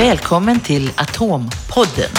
[0.00, 2.10] Välkommen till Atompodden.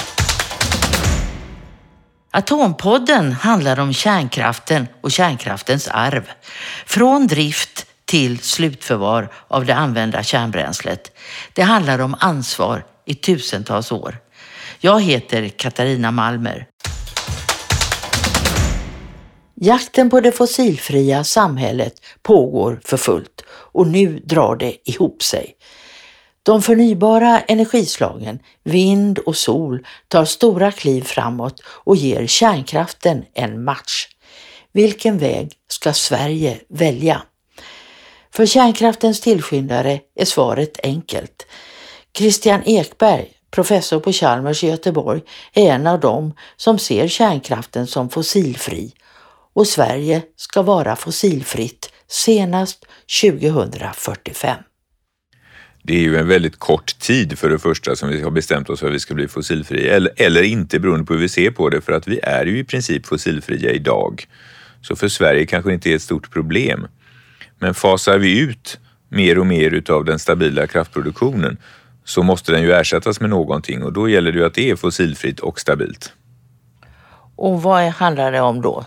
[2.32, 6.30] Atompodden handlar om kärnkraften och kärnkraftens arv.
[6.86, 11.18] Från drift till slutförvar av det använda kärnbränslet.
[11.54, 14.18] Det handlar om ansvar i tusentals år.
[14.80, 16.68] Jag heter Katarina Malmer.
[19.56, 25.56] Jakten på det fossilfria samhället pågår för fullt och nu drar det ihop sig.
[26.44, 34.08] De förnybara energislagen, vind och sol, tar stora kliv framåt och ger kärnkraften en match.
[34.74, 37.22] Vilken väg ska Sverige välja?
[38.32, 41.48] För kärnkraftens tillskyndare är svaret enkelt.
[42.18, 45.22] Christian Ekberg, professor på Chalmers i Göteborg,
[45.54, 48.94] är en av dem som ser kärnkraften som fossilfri
[49.54, 52.86] och Sverige ska vara fossilfritt senast
[53.22, 54.58] 2045.
[55.84, 58.80] Det är ju en väldigt kort tid för det första som vi har bestämt oss
[58.80, 61.70] för att vi ska bli fossilfria eller, eller inte beroende på hur vi ser på
[61.70, 64.28] det för att vi är ju i princip fossilfria idag.
[64.82, 66.88] Så för Sverige kanske det inte är ett stort problem.
[67.60, 71.58] Men fasar vi ut mer och mer utav den stabila kraftproduktionen
[72.04, 74.76] så måste den ju ersättas med någonting och då gäller det ju att det är
[74.76, 76.14] fossilfritt och stabilt.
[77.36, 78.86] Och vad handlar det om då?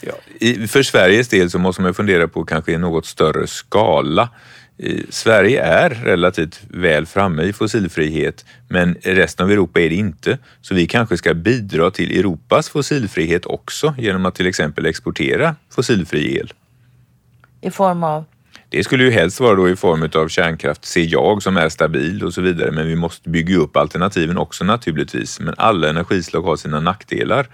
[0.00, 4.28] Ja, i, för Sveriges del så måste man fundera på kanske i något större skala.
[5.08, 10.38] Sverige är relativt väl framme i fossilfrihet men resten av Europa är det inte.
[10.60, 16.36] Så vi kanske ska bidra till Europas fossilfrihet också genom att till exempel exportera fossilfri
[16.36, 16.52] el.
[17.60, 18.24] I form av?
[18.68, 22.24] Det skulle ju helst vara då i form av kärnkraft, ser jag, som är stabil
[22.24, 22.70] och så vidare.
[22.70, 25.40] Men vi måste bygga upp alternativen också naturligtvis.
[25.40, 27.46] Men alla energislag har sina nackdelar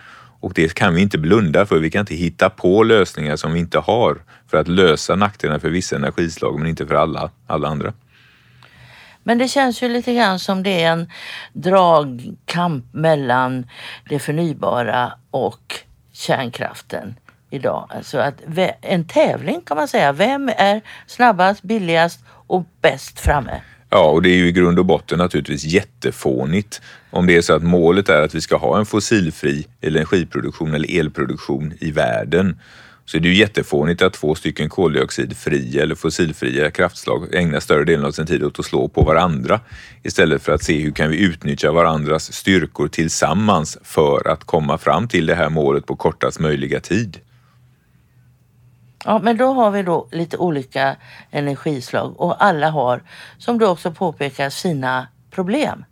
[0.46, 1.78] och det kan vi inte blunda för.
[1.78, 5.70] Vi kan inte hitta på lösningar som vi inte har för att lösa nackdelarna för
[5.70, 7.92] vissa energislag men inte för alla, alla andra.
[9.22, 11.10] Men det känns ju lite grann som det är en
[11.52, 13.66] dragkamp mellan
[14.08, 15.74] det förnybara och
[16.12, 17.14] kärnkraften
[17.50, 17.90] idag.
[17.94, 18.34] Alltså att
[18.80, 20.12] en tävling kan man säga.
[20.12, 23.60] Vem är snabbast, billigast och bäst framme?
[23.90, 26.80] Ja, och det är ju i grund och botten naturligtvis jättefånigt
[27.10, 30.98] om det är så att målet är att vi ska ha en fossilfri energiproduktion eller
[31.00, 32.56] elproduktion i världen.
[33.04, 38.06] Så är det ju jättefånigt att två stycken koldioxidfria eller fossilfria kraftslag ägnar större delen
[38.06, 39.60] av sin tid åt att slå på varandra
[40.02, 45.08] istället för att se hur kan vi utnyttja varandras styrkor tillsammans för att komma fram
[45.08, 47.18] till det här målet på kortast möjliga tid.
[49.06, 50.96] Ja, men då har vi då lite olika
[51.30, 53.02] energislag och alla har,
[53.38, 55.84] som du också påpekar, sina problem.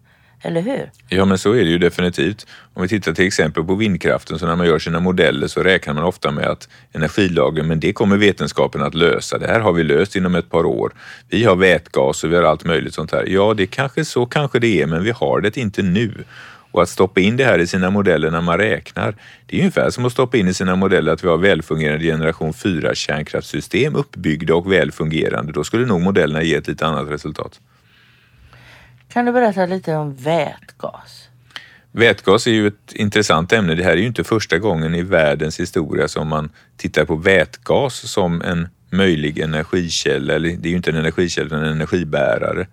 [0.42, 0.90] Eller hur?
[1.08, 2.46] Ja, men så är det ju definitivt.
[2.74, 5.94] Om vi tittar till exempel på vindkraften, så när man gör sina modeller så räknar
[5.94, 9.38] man ofta med att energilagen, men det kommer vetenskapen att lösa.
[9.38, 10.92] Det här har vi löst inom ett par år.
[11.28, 13.24] Vi har vätgas och vi har allt möjligt sånt här.
[13.28, 16.24] Ja, det kanske så kanske det är, men vi har det inte nu.
[16.74, 19.14] Och att stoppa in det här i sina modeller när man räknar,
[19.46, 22.54] det är ungefär som att stoppa in i sina modeller att vi har välfungerande generation
[22.54, 25.52] 4 kärnkraftssystem uppbyggda och välfungerande.
[25.52, 27.60] Då skulle nog modellerna ge ett lite annat resultat.
[29.12, 31.28] Kan du berätta lite om vätgas?
[31.92, 33.74] Vätgas är ju ett intressant ämne.
[33.74, 38.10] Det här är ju inte första gången i världens historia som man tittar på vätgas
[38.10, 42.66] som en möjlig energikälla, eller det är ju inte en energikälla utan en energibärare.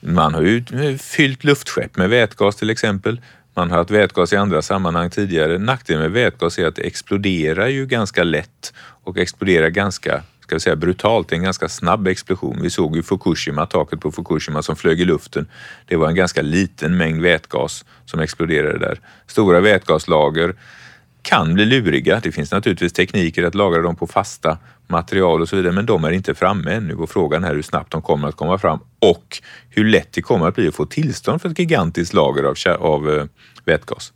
[0.00, 0.64] Man har ju
[0.98, 3.20] fyllt luftskepp med vätgas till exempel.
[3.54, 5.58] Man har haft vätgas i andra sammanhang tidigare.
[5.58, 8.72] Nackdelen med vätgas är att det exploderar ju ganska lätt
[9.04, 11.32] och exploderar ganska ska vi säga, brutalt.
[11.32, 12.58] En ganska snabb explosion.
[12.62, 15.46] Vi såg ju Fukushima, taket på Fukushima som flög i luften.
[15.86, 19.00] Det var en ganska liten mängd vätgas som exploderade där.
[19.26, 20.54] Stora vätgaslager
[21.22, 22.20] kan bli luriga.
[22.22, 26.04] Det finns naturligtvis tekniker att lagra dem på fasta material och så vidare, men de
[26.04, 29.38] är inte framme ännu och frågan är hur snabbt de kommer att komma fram och
[29.70, 33.08] hur lätt det kommer att bli att få tillstånd för ett gigantiskt lager av, av
[33.08, 33.24] uh,
[33.64, 34.12] vätgas.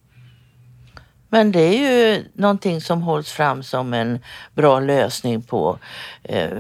[1.29, 4.19] Men det är ju någonting som hålls fram som en
[4.55, 5.79] bra lösning på
[6.23, 6.59] eh,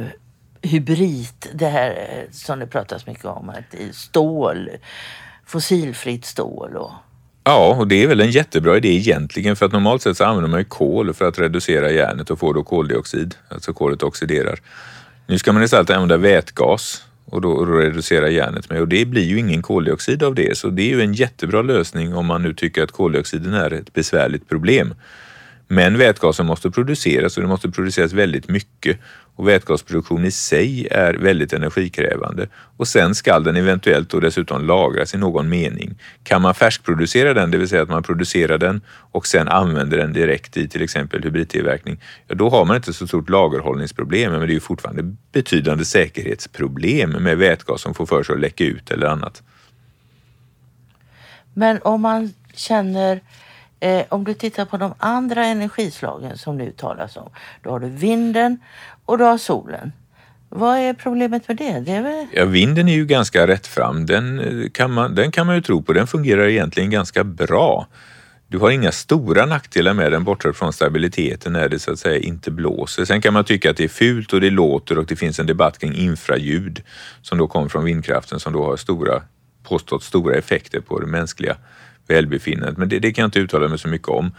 [0.62, 4.70] hybrid, det här eh, som det pratas mycket om, att stål,
[5.46, 6.92] fossilfritt stål och
[7.44, 10.50] Ja, och det är väl en jättebra idé egentligen för att normalt sett så använder
[10.50, 14.58] man ju kol för att reducera järnet och få då koldioxid, alltså kolet oxiderar.
[15.26, 19.38] Nu ska man istället använda vätgas och då reducera järnet med och det blir ju
[19.38, 22.82] ingen koldioxid av det så det är ju en jättebra lösning om man nu tycker
[22.82, 24.94] att koldioxiden är ett besvärligt problem.
[25.68, 28.98] Men vätgasen måste produceras och det måste produceras väldigt mycket
[29.36, 35.14] och vätgasproduktion i sig är väldigt energikrävande och sen ska den eventuellt då dessutom lagras
[35.14, 35.94] i någon mening.
[36.24, 40.12] Kan man färskproducera den, det vill säga att man producerar den och sen använder den
[40.12, 44.46] direkt i till exempel hybridtillverkning, ja då har man inte så stort lagerhållningsproblem, men det
[44.46, 49.06] är ju fortfarande betydande säkerhetsproblem med vätgas som får för sig att läcka ut eller
[49.06, 49.42] annat.
[51.54, 53.20] Men om man känner,
[53.80, 57.30] eh, om du tittar på de andra energislagen som nu talas om.
[57.62, 58.58] Då har du vinden
[59.04, 59.92] och du har solen.
[60.48, 61.80] Vad är problemet med det?
[61.80, 62.26] det är väl...
[62.32, 64.06] Ja, vinden är ju ganska rättfram.
[64.06, 65.92] Den eh, kan, man, den kan man ju tro på.
[65.92, 67.86] Den fungerar egentligen ganska bra.
[68.48, 72.18] Du har inga stora nackdelar med den bortsett från stabiliteten när det så att säga
[72.18, 73.04] inte blåser.
[73.04, 75.46] Sen kan man tycka att det är fult och det låter och det finns en
[75.46, 76.82] debatt kring infraljud
[77.22, 79.22] som då kommer från vindkraften som då har stora,
[79.62, 81.56] påstått stora effekter på det mänskliga
[82.08, 82.78] välbefinnandet.
[82.78, 84.34] Men det, det kan jag inte uttala mig så mycket om.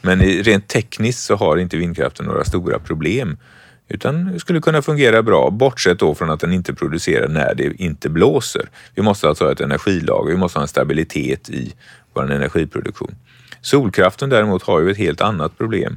[0.00, 3.36] Men rent tekniskt så har inte vindkraften några stora problem
[3.88, 8.08] utan skulle kunna fungera bra, bortsett då från att den inte producerar när det inte
[8.08, 8.68] blåser.
[8.94, 11.74] Vi måste alltså ha ett energilager, vi måste ha en stabilitet i
[12.14, 13.14] vår energiproduktion.
[13.60, 15.96] Solkraften däremot har ju ett helt annat problem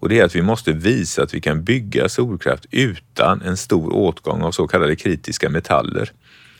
[0.00, 3.94] och det är att vi måste visa att vi kan bygga solkraft utan en stor
[3.94, 6.12] åtgång av så kallade kritiska metaller.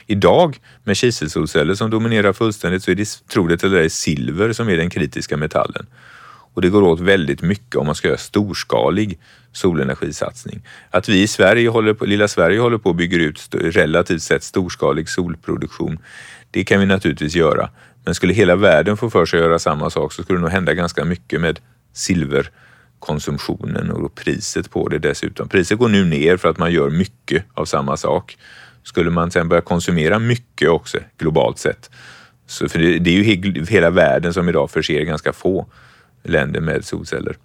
[0.06, 4.68] Idag med kiselsolceller som dominerar fullständigt så är det, tro det eller ej, silver som
[4.68, 5.86] är den kritiska metallen.
[6.54, 9.18] Och det går åt väldigt mycket om man ska göra storskalig
[9.52, 10.62] solenergisatsning.
[10.90, 14.42] Att vi i Sverige håller på, lilla Sverige håller på och bygger ut relativt sett
[14.42, 15.98] storskalig solproduktion,
[16.50, 17.70] det kan vi naturligtvis göra.
[18.04, 20.50] Men skulle hela världen få för sig att göra samma sak så skulle det nog
[20.50, 21.60] hända ganska mycket med
[21.92, 25.48] silverkonsumtionen och priset på det dessutom.
[25.48, 28.36] Priset går nu ner för att man gör mycket av samma sak.
[28.82, 31.90] Skulle man sen börja konsumera mycket också globalt sett,
[32.46, 35.66] så för det, det är ju hela världen som idag förser ganska få
[36.22, 37.36] länder med solceller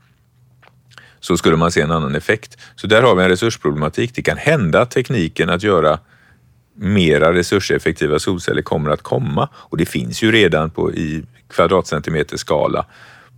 [1.25, 2.57] så skulle man se en annan effekt.
[2.75, 4.15] Så där har vi en resursproblematik.
[4.15, 5.99] Det kan hända att tekniken att göra
[6.75, 12.85] mera resurseffektiva solceller kommer att komma och det finns ju redan på, i kvadratcentimeter skala.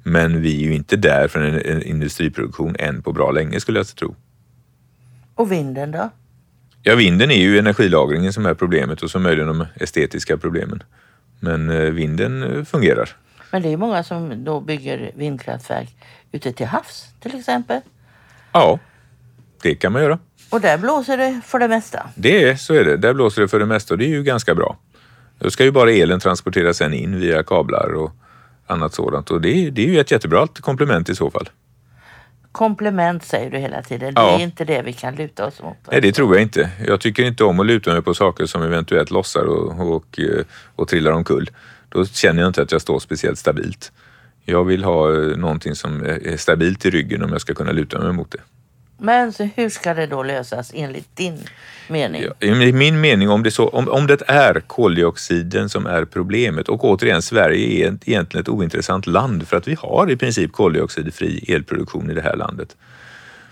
[0.04, 3.80] Men vi är ju inte där för en, en industriproduktion än på bra länge skulle
[3.80, 4.16] jag tro.
[5.36, 6.10] Och vinden då?
[6.84, 10.84] Ja, vinden är ju energilagringen som är problemet och så möjligen de estetiska problemen.
[11.40, 13.10] Men eh, vinden eh, fungerar.
[13.52, 15.96] Men det är många som då bygger vindkraftverk
[16.32, 17.82] ute till havs till exempel.
[18.52, 18.80] Ja,
[19.62, 20.20] det kan man göra.
[20.50, 22.10] Och där blåser det för det mesta.
[22.16, 22.98] Det är, så är det.
[22.98, 24.78] Där blåser det för det mesta och det är ju ganska bra.
[25.40, 28.12] Då ska ju bara elen transporteras sen in via kablar och
[28.68, 31.50] annat sådant och det är, det är ju ett jättebra komplement i så fall.
[32.52, 34.14] Komplement säger du hela tiden.
[34.14, 34.40] Det ja.
[34.40, 35.78] är inte det vi kan luta oss mot.
[35.92, 36.70] Nej, det tror jag inte.
[36.88, 40.20] Jag tycker inte om att luta mig på saker som eventuellt lossar och, och, och,
[40.76, 41.50] och trillar omkull.
[41.90, 43.92] Då känner jag inte att jag står speciellt stabilt.
[44.46, 48.00] Jag vill ha eh, någonting som är stabilt i ryggen om jag ska kunna luta
[48.00, 48.42] mig mot det.
[49.00, 51.40] Men så hur ska det då lösas enligt din
[51.88, 52.24] mening?
[52.40, 56.70] Ja, I min mening, om det, så, om, om det är koldioxiden som är problemet
[56.70, 61.54] och återigen, Sverige är egentligen ett ointressant land för att vi har i princip koldioxidfri
[61.54, 62.76] elproduktion i det här landet.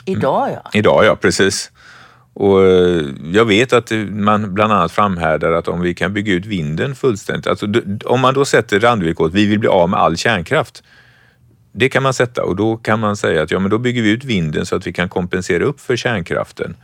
[0.05, 0.69] Idag ja.
[0.73, 1.71] Idag ja, precis.
[2.35, 6.45] Och eh, jag vet att man bland annat framhärdar att om vi kan bygga ut
[6.45, 7.67] vinden fullständigt, alltså
[8.05, 10.83] om man då sätter randvillkoret, vi vill bli av med all kärnkraft.
[11.71, 14.09] Det kan man sätta och då kan man säga att ja, men då bygger vi
[14.09, 16.75] ut vinden så att vi kan kompensera upp för kärnkraften.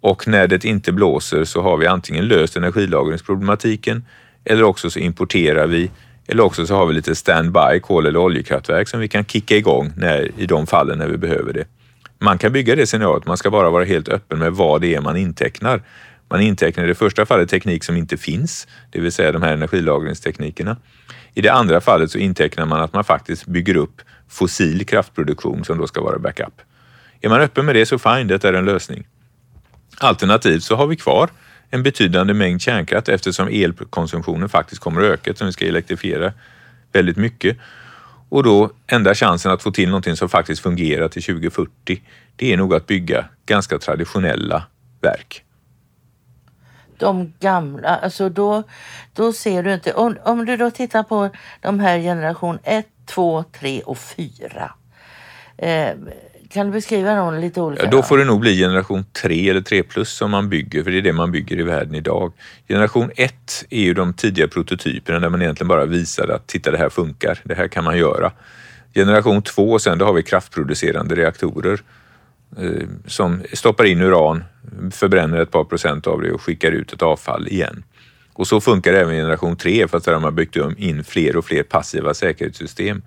[0.00, 4.04] Och när det inte blåser så har vi antingen löst energilagringsproblematiken
[4.44, 5.90] eller också så importerar vi
[6.26, 9.92] eller också så har vi lite standby kol eller oljekraftverk som vi kan kicka igång
[9.96, 11.64] när, i de fallen när vi behöver det.
[12.18, 15.00] Man kan bygga det scenariot, man ska bara vara helt öppen med vad det är
[15.00, 15.82] man intecknar.
[16.30, 19.52] Man intecknar i det första fallet teknik som inte finns, det vill säga de här
[19.52, 20.76] energilagringsteknikerna.
[21.34, 25.78] I det andra fallet så intecknar man att man faktiskt bygger upp fossil kraftproduktion som
[25.78, 26.60] då ska vara backup.
[27.20, 29.06] Är man öppen med det så fine, det är en lösning.
[29.98, 31.30] Alternativt så har vi kvar
[31.70, 36.32] en betydande mängd kärnkraft eftersom elkonsumtionen faktiskt kommer att öka eftersom vi ska elektrifiera
[36.92, 37.56] väldigt mycket.
[38.28, 42.02] Och då enda chansen att få till någonting som faktiskt fungerar till 2040,
[42.36, 44.66] det är nog att bygga ganska traditionella
[45.00, 45.44] verk.
[46.98, 48.62] De gamla, alltså då,
[49.12, 51.30] då ser du inte, om, om du då tittar på
[51.60, 54.72] de här generation 1, 2, 3 och 4.
[55.56, 55.90] Eh,
[56.48, 57.84] kan du beskriva dem lite olika?
[57.84, 60.90] Ja, då får det nog bli generation 3 eller 3 plus som man bygger, för
[60.90, 62.32] det är det man bygger i världen idag.
[62.68, 63.34] Generation 1
[63.70, 67.40] är ju de tidiga prototyperna där man egentligen bara visade att titta det här funkar,
[67.44, 68.32] det här kan man göra.
[68.94, 71.80] Generation 2 sen, då har vi kraftproducerande reaktorer
[72.58, 74.44] eh, som stoppar in uran,
[74.90, 77.84] förbränner ett par procent av det och skickar ut ett avfall igen.
[78.32, 81.62] Och så funkar även generation 3 fast där har man byggt in fler och fler
[81.62, 83.02] passiva säkerhetssystem.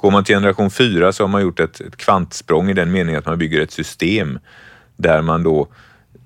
[0.00, 3.18] Går man till generation 4 så har man gjort ett, ett kvantsprång i den meningen
[3.18, 4.38] att man bygger ett system
[4.96, 5.68] där man då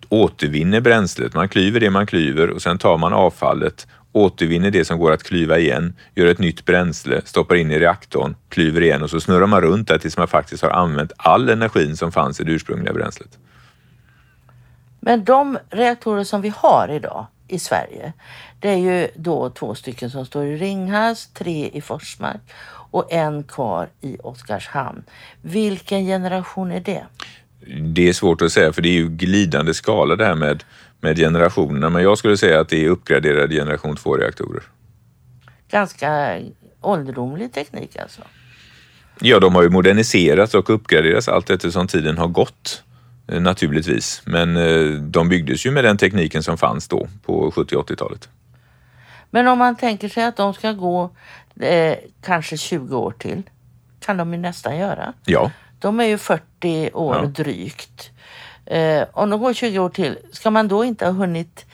[0.09, 1.35] återvinner bränslet.
[1.35, 5.23] Man klyver det man klyver och sen tar man avfallet, återvinner det som går att
[5.23, 9.47] klyva igen, gör ett nytt bränsle, stoppar in i reaktorn, klyver igen och så snurrar
[9.47, 12.93] man runt där tills man faktiskt har använt all energin som fanns i det ursprungliga
[12.93, 13.39] bränslet.
[15.01, 18.13] Men de reaktorer som vi har idag, i Sverige.
[18.61, 22.41] Det är ju då två stycken som står i Ringhals, tre i Forsmark
[22.95, 25.03] och en kvar i Oskarshamn.
[25.43, 27.05] Vilken generation är det?
[27.81, 30.65] Det är svårt att säga för det är ju glidande skala det här med,
[31.01, 31.91] med generationerna.
[31.91, 34.63] Men jag skulle säga att det är uppgraderade generation 2-reaktorer.
[35.71, 36.41] Ganska
[36.81, 38.23] ålderdomlig teknik alltså?
[39.21, 42.83] Ja, de har ju moderniserats och uppgraderats allt eftersom tiden har gått
[43.29, 44.23] eh, naturligtvis.
[44.25, 48.29] Men eh, de byggdes ju med den tekniken som fanns då på 70 80-talet.
[49.35, 51.11] Men om man tänker sig att de ska gå
[51.61, 53.43] eh, kanske 20 år till,
[54.01, 55.13] kan de ju nästan göra.
[55.25, 55.51] Ja.
[55.79, 57.27] De är ju 40 år Ja.
[57.27, 58.11] drygt.
[58.67, 61.67] Eh, om de går 20 år till, ska man då inte ha hunnit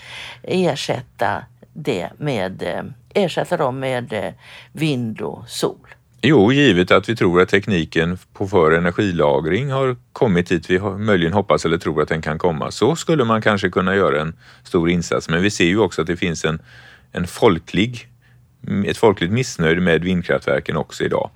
[0.43, 2.83] ersätta det med, eh,
[3.25, 4.33] ersätta dem med eh,
[4.73, 5.95] vind och sol?
[6.23, 11.33] Jo, givet att vi tror att tekniken på för energilagring har kommit dit vi möjligen
[11.33, 14.90] hoppas eller tror att den kan komma, så skulle man kanske kunna göra en stor
[14.90, 15.29] insats.
[15.29, 16.62] Men vi ser ju också att det finns en,
[17.12, 18.09] en folklig,
[18.87, 21.31] ett folkligt missnöje med vindkraftverken också idag.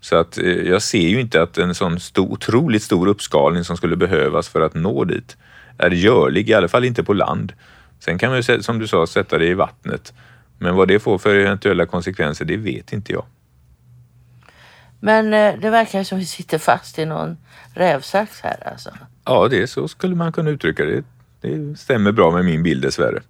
[0.00, 3.76] Så att eh, jag ser ju inte att en sån stor, otroligt stor uppskalning som
[3.76, 5.36] skulle behövas för att nå dit
[5.78, 7.52] är görlig, i alla fall inte på land.
[8.00, 10.12] Sen kan man ju, som du sa, sätta det i vattnet.
[10.58, 13.24] Men vad det får för eventuella konsekvenser, det vet inte jag.
[15.00, 17.36] Men eh, det verkar som vi sitter fast i någon
[17.74, 18.90] rävsax här alltså.
[19.24, 21.04] Ja, det så skulle man kunna uttrycka det.
[21.40, 23.22] Det stämmer bra med min bild dessvärre.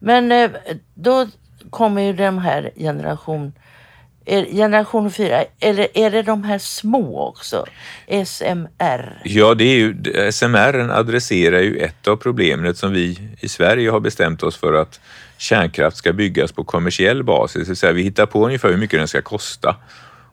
[0.00, 0.50] Men eh,
[0.94, 1.26] då
[1.70, 3.52] kommer ju de här generation,
[4.24, 7.64] eh, generation 4, eller är det de här små också?
[8.26, 9.22] SMR?
[9.24, 9.94] Ja, det är ju,
[10.32, 15.00] SMR adresserar ju ett av problemen som vi i Sverige har bestämt oss för att
[15.38, 17.62] kärnkraft ska byggas på kommersiell basis.
[17.62, 19.76] Det vill säga vi hittar på ungefär hur mycket den ska kosta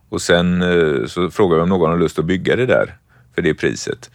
[0.10, 2.96] och sen eh, så frågar vi om någon har lust att bygga det där
[3.36, 4.10] för det priset.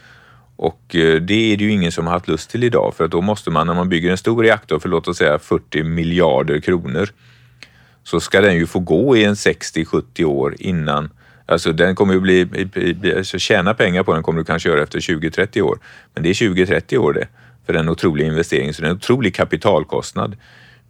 [0.56, 3.10] Och eh, det är det ju ingen som har haft lust till idag för att
[3.10, 6.60] då måste man när man bygger en stor reaktor för låt oss säga 40 miljarder
[6.60, 7.08] kronor
[8.04, 11.10] så ska den ju få gå i en 60-70 år innan
[11.46, 15.00] Alltså den kommer ju bli, alltså tjäna pengar på den kommer du kanske göra efter
[15.00, 15.78] 20-30 år.
[16.14, 17.28] Men det är 20-30 år det
[17.66, 20.36] för den otroliga investeringen, så det är en otrolig kapitalkostnad.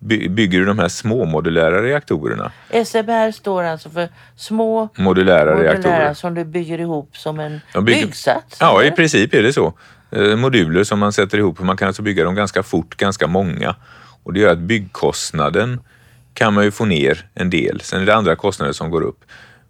[0.04, 2.52] By, bygger du de här små modulära reaktorerna,
[2.84, 6.14] SMR står alltså för små modulära modulära reaktorer.
[6.14, 8.56] som du bygger ihop som en De bygger- byggsats?
[8.60, 8.96] Ja, i eller?
[8.96, 9.74] princip är det så.
[10.10, 13.74] Eh, Moduler som man sätter ihop, man kan alltså bygga dem ganska fort, ganska många.
[14.24, 15.80] Och det gör att byggkostnaden
[16.34, 17.80] kan man ju få ner en del.
[17.80, 19.24] Sen är det andra kostnader som går upp.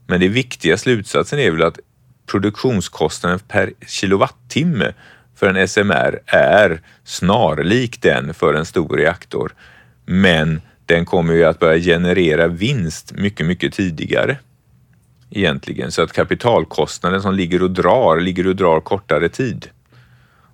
[0.07, 1.79] Men det viktiga slutsatsen är väl att
[2.27, 4.93] produktionskostnaden per kilowattimme
[5.37, 9.53] för en SMR är snarlik den för en stor reaktor.
[10.13, 14.39] Men den kommer ju att börja generera vinst mycket, mycket tidigare
[15.31, 15.93] egentligen.
[15.93, 19.69] Så att kapitalkostnaden som ligger och drar, ligger och drar kortare tid.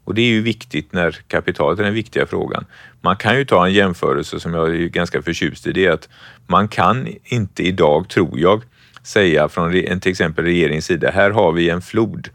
[0.05, 2.65] Och det är ju viktigt när kapitalet är den viktiga frågan.
[3.01, 5.73] Man kan ju ta en jämförelse som jag är ganska förtjust i.
[5.73, 6.09] Det är att
[6.47, 8.63] man kan inte idag, tror jag,
[9.03, 12.29] säga från till exempel regeringens sida, här har vi en flod.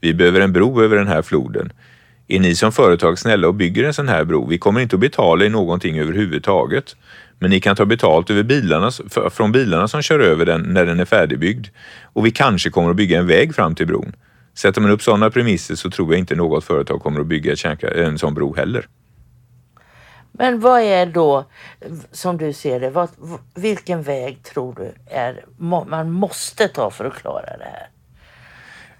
[0.00, 1.72] Vi behöver en bro över den här floden.
[2.32, 4.46] Är ni som företag snälla och bygger en sån här bro?
[4.46, 6.96] Vi kommer inte att betala er någonting överhuvudtaget.
[7.38, 8.90] Men ni kan ta betalt över bilarna,
[9.30, 11.66] från bilarna som kör över den när den är färdigbyggd.
[12.12, 14.12] Och vi kanske kommer att bygga en väg fram till bron.
[14.54, 18.18] Sätter man upp sådana premisser så tror jag inte något företag kommer att bygga en
[18.18, 18.86] sån bro heller.
[20.32, 21.44] Men vad är då,
[22.12, 23.08] som du ser det, vad,
[23.54, 25.44] vilken väg tror du är,
[25.86, 27.89] man måste ta för att klara det här?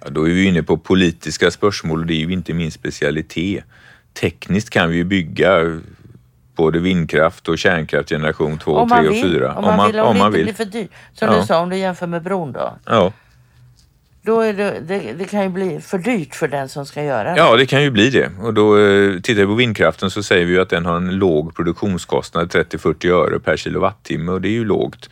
[0.04, 3.64] Ja, då är vi inne på politiska spörsmål och det är ju inte min specialitet.
[4.20, 5.80] Tekniskt kan vi ju bygga
[6.56, 9.54] både vindkraft och kärnkraft generation 2, Om 3 man och vill, 4.
[9.54, 10.44] om man vill, om, om det man inte vill.
[10.44, 10.90] blir för dyrt.
[11.14, 11.40] Som Ja.
[11.40, 12.78] du sa, om du jämför med bron då.
[12.86, 13.12] Ja.
[14.22, 17.30] Då är det, det, det kan ju bli för dyrt för den som ska göra
[17.30, 17.36] det.
[17.38, 18.30] ja, det kan ju bli det.
[18.42, 21.10] Och då eh, tittar vi på vindkraften så säger vi ju att den har en
[21.18, 25.10] låg produktionskostnad, 30-40 öre per kilowattimme och det är ju lågt.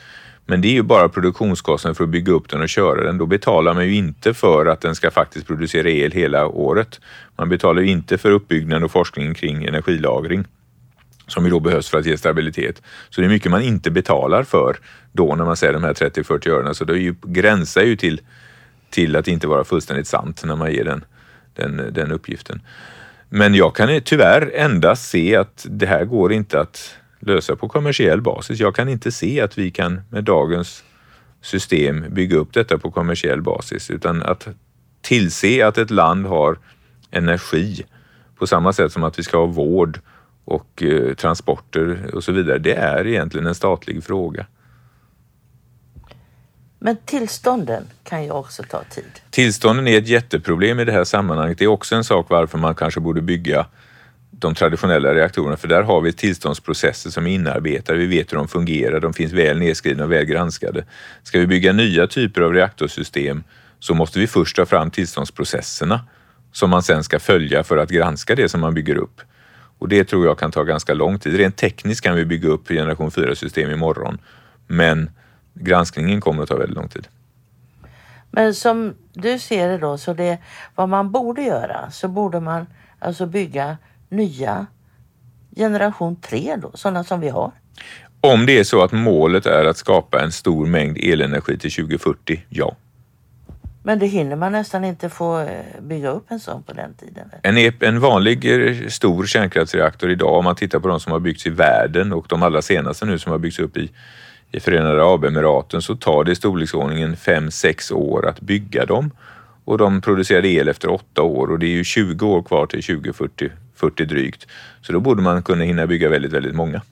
[0.51, 3.19] Men det är ju bara produktionskostnaden för att bygga upp den och köra den.
[3.19, 7.01] Då betalar man ju inte för att den ska faktiskt producera el hela året.
[7.37, 10.45] Man betalar ju inte för uppbyggnad och forskning kring energilagring
[11.27, 12.83] som ju då behövs för att ge stabilitet.
[13.11, 14.77] Så det är mycket man inte betalar för
[15.13, 16.75] då när man säger de här 30-40 örena.
[16.75, 18.21] Så det är ju, gränsar ju till,
[18.91, 21.05] till att inte vara fullständigt sant när man ger den,
[21.55, 22.61] den, den uppgiften.
[23.29, 28.23] Men jag kan tyvärr endast se att det här går inte att lösa på kommersiell
[28.23, 28.61] basis.
[28.61, 30.85] Jag kan inte se att vi kan med dagens
[31.43, 34.49] system bygga upp detta på kommersiell basis utan att
[35.01, 36.59] tillse att ett land har
[37.11, 37.85] energi
[38.39, 40.01] på samma sätt som att vi ska ha vård
[40.45, 42.59] och eh, transporter och så vidare.
[42.59, 44.47] Det är egentligen en statlig fråga.
[46.79, 49.21] Men tillstånden kan ju också ta tid.
[49.31, 51.59] Tillstånden är ett jätteproblem i det här sammanhanget.
[51.59, 53.67] Det är också en sak varför man kanske borde bygga
[54.41, 57.99] de traditionella reaktorerna för där har vi tillståndsprocesser som är inarbetade.
[57.99, 60.85] Vi vet hur de fungerar, de finns väl nedskrivna och väl granskade.
[61.23, 63.45] Ska vi bygga nya typer av reaktorsystem
[63.79, 66.01] så måste vi först ta fram tillståndsprocesserna
[66.53, 69.21] som man sen ska följa för att granska det som man bygger upp.
[69.79, 71.37] Och det tror jag kan ta ganska lång tid.
[71.37, 74.19] Rent tekniskt kan vi bygga upp generation 4-system imorgon,
[74.67, 75.11] men
[75.55, 77.09] granskningen kommer att ta väldigt lång tid.
[78.31, 80.39] Men som du ser det då, så det
[80.75, 82.67] vad man borde göra så borde man
[82.99, 83.77] alltså bygga
[84.09, 84.67] nya
[85.57, 87.53] generation 3 då, sådana som vi har.
[88.21, 92.43] Om det är så att målet är att skapa en stor mängd elenergi till 2040,
[92.49, 92.77] ja.
[93.83, 97.31] Men det hinner man nästan inte få eh, bygga upp en sån på den tiden?
[97.43, 101.47] En, en vanlig eh, stor kärnkraftsreaktor idag, om man tittar på de som har byggts
[101.47, 103.91] i världen och de allra senaste nu som har byggts upp i,
[104.53, 109.11] i Förenade Arabemiraten, så tar det i storleksordningen 5-6 år att bygga dem.
[109.65, 112.83] Och de producerar el efter 8 år och det är ju 20 år kvar till
[112.83, 114.47] 2040 40 drygt.
[114.83, 116.83] Så då borde man kunna hinna bygga väldigt, väldigt många.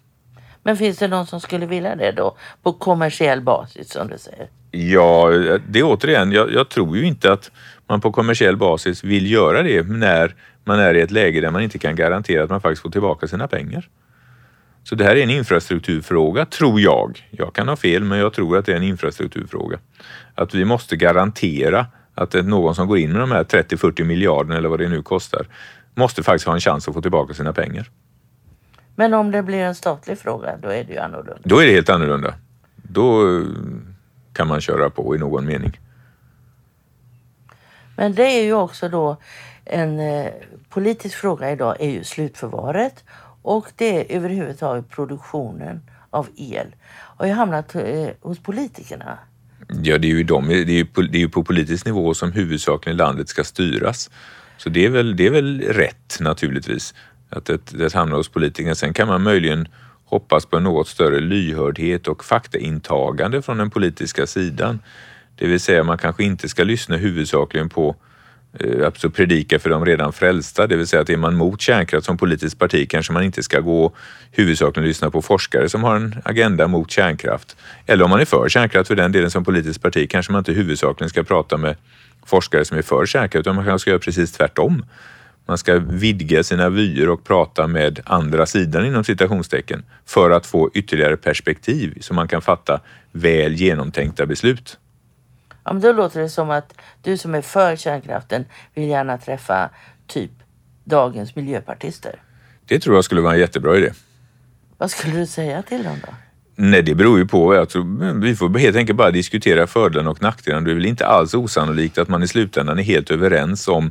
[0.62, 4.48] Men finns det någon som skulle vilja det då på kommersiell basis som du säger?
[4.70, 5.30] Ja,
[5.68, 7.50] det är återigen, jag, jag, tror ju inte att
[7.86, 11.62] man på kommersiell basis vill göra det när man är i ett läge där man
[11.62, 13.88] inte kan garantera att man faktiskt får tillbaka sina pengar.
[14.84, 17.28] Så det här är en infrastrukturfråga, tror jag.
[17.30, 19.78] Jag kan ha fel, men jag tror att det är en infrastrukturfråga.
[20.34, 24.68] Att vi måste garantera att någon som går in med de här 30-40 miljarderna eller
[24.68, 25.46] vad det nu kostar
[25.96, 27.90] måste faktiskt ha en chans att få tillbaka sina pengar.
[28.94, 31.40] Men om det blir en statlig fråga, då är det ju annorlunda.
[31.44, 32.34] Då är det helt annorlunda.
[32.76, 33.42] Då
[34.32, 35.80] kan man köra på i någon mening.
[37.96, 39.16] Men det är ju också då
[39.64, 40.32] en eh,
[40.68, 43.04] politisk fråga idag är ju slutförvaret
[43.42, 46.66] och det är överhuvudtaget produktionen av el.
[46.90, 49.18] Har ju hamnat eh, hos politikerna.
[49.82, 52.32] Ja, det är ju, de, det är ju på, det är på politisk nivå som
[52.32, 54.10] huvudsakligen landet ska styras.
[54.58, 56.94] Så det är väl, det är väl rätt naturligtvis
[57.30, 58.74] att det, det hamnar hos politikerna.
[58.74, 59.68] Sen kan man möjligen
[60.04, 64.78] hoppas på en något större lyhördhet och faktaintagande från den politiska sidan.
[65.36, 67.96] Det vill säga man kanske inte ska lyssna huvudsakligen på
[68.60, 72.06] eh, alltså predika för de redan frälsta, det vill säga att är man mot kärnkraft
[72.06, 73.92] som politiskt parti kanske man inte ska gå
[74.30, 77.56] huvudsakligen lyssna på forskare som har en agenda mot kärnkraft.
[77.86, 80.52] Eller om man är för kärnkraft för den delen som politiskt parti kanske man inte
[80.52, 81.76] huvudsakligen ska prata med
[82.26, 84.84] forskare som är för kärnkraft, utan man kanske ska göra precis tvärtom.
[85.46, 90.70] Man ska vidga sina vyer och prata med andra sidan inom citationstecken för att få
[90.74, 92.80] ytterligare perspektiv så man kan fatta
[93.12, 94.78] väl genomtänkta beslut.
[95.64, 99.70] Ja, men då låter det som att du som är för kärnkraften vill gärna träffa
[100.06, 100.30] typ
[100.84, 102.22] dagens miljöpartister.
[102.66, 103.92] Det tror jag skulle vara en jättebra idé.
[104.78, 106.14] Vad skulle du säga till dem då?
[106.58, 107.54] Nej, det beror ju på.
[107.54, 110.64] Jag tror, vi får helt enkelt bara diskutera fördelarna och nackdelarna.
[110.64, 113.90] Det är väl inte alls osannolikt att man i slutändan är helt överens om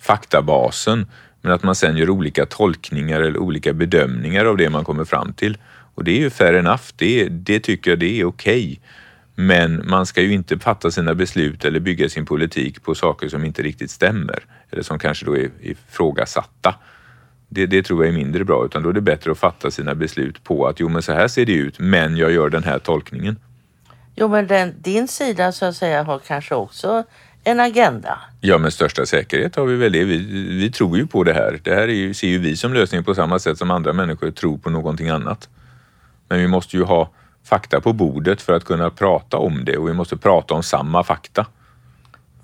[0.00, 1.06] faktabasen,
[1.40, 5.32] men att man sen gör olika tolkningar eller olika bedömningar av det man kommer fram
[5.32, 5.58] till.
[5.94, 6.82] Och det är ju fair enough.
[6.96, 8.64] Det, det tycker jag det är okej.
[8.64, 8.78] Okay.
[9.34, 13.44] Men man ska ju inte fatta sina beslut eller bygga sin politik på saker som
[13.44, 16.74] inte riktigt stämmer eller som kanske då är ifrågasatta.
[17.54, 19.94] Det, det tror jag är mindre bra, utan då är det bättre att fatta sina
[19.94, 22.78] beslut på att jo, men så här ser det ut, men jag gör den här
[22.78, 23.36] tolkningen.
[24.14, 27.04] Jo, men den, din sida så att säga har kanske också
[27.44, 28.18] en agenda?
[28.40, 30.04] Ja, med största säkerhet har vi väl det.
[30.04, 31.60] Vi, vi tror ju på det här.
[31.62, 34.58] Det här ju, ser ju vi som lösning på samma sätt som andra människor tror
[34.58, 35.48] på någonting annat.
[36.28, 37.10] Men vi måste ju ha
[37.44, 41.04] fakta på bordet för att kunna prata om det och vi måste prata om samma
[41.04, 41.46] fakta.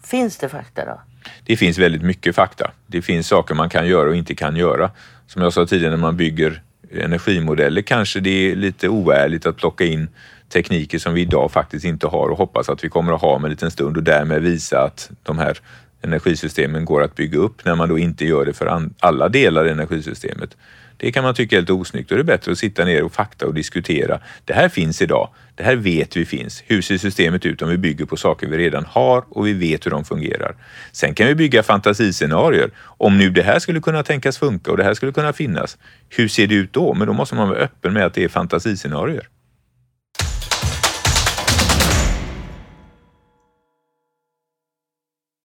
[0.02, 1.00] Finns det fakta då?
[1.44, 2.70] Det finns väldigt mycket fakta.
[2.86, 4.90] Det finns saker man kan göra och inte kan göra.
[5.26, 9.84] Som jag sa tidigare, när man bygger energimodeller kanske det är lite oärligt att plocka
[9.84, 10.08] in
[10.52, 13.44] tekniker som vi idag faktiskt inte har och hoppas att vi kommer att ha om
[13.44, 15.58] en liten stund och därmed visa att de här
[16.02, 19.70] energisystemen går att bygga upp när man då inte gör det för alla delar i
[19.70, 20.56] energisystemet.
[21.00, 22.08] Det kan man tycka är lite osnyggt.
[22.08, 24.20] Då är det bättre att sitta ner och fakta och diskutera.
[24.44, 25.28] Det här finns idag.
[25.54, 26.62] Det här vet vi finns.
[26.66, 29.86] Hur ser systemet ut om vi bygger på saker vi redan har och vi vet
[29.86, 30.54] hur de fungerar?
[30.92, 32.70] Sen kan vi bygga fantasiscenarier.
[32.80, 35.78] Om nu det här skulle kunna tänkas funka och det här skulle kunna finnas.
[36.08, 36.94] Hur ser det ut då?
[36.94, 39.28] Men då måste man vara öppen med att det är fantasiscenarier.